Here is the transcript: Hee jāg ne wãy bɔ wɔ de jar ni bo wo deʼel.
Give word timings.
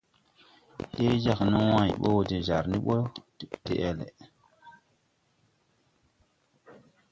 Hee 0.95 1.17
jāg 1.25 1.39
ne 1.51 1.59
wãy 1.71 1.89
bɔ 2.01 2.07
wɔ 2.15 2.21
de 2.29 2.37
jar 2.47 2.65
ni 2.71 2.77
bo 2.85 2.95
wo 2.97 2.99
deʼel. 3.65 3.99